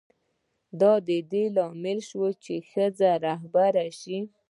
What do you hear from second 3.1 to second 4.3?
رهبره شي.